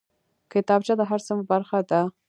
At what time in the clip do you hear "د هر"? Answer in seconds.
0.97-1.19